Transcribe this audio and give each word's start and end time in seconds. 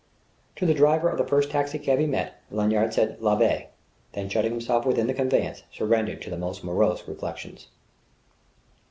To 0.55 0.65
the 0.65 0.73
driver 0.73 1.09
of 1.09 1.19
the 1.19 1.27
first 1.27 1.51
taxicab 1.51 1.99
he 1.99 2.07
met, 2.07 2.41
Lanyard 2.49 2.91
said 2.91 3.21
"L'Abbaye," 3.21 3.67
then 4.13 4.29
shutting 4.29 4.49
himself 4.49 4.83
within 4.83 5.05
the 5.05 5.13
conveyance, 5.13 5.61
surrendered 5.71 6.23
to 6.23 6.31
the 6.31 6.39
most 6.39 6.63
morose 6.63 7.07
reflections. 7.07 7.67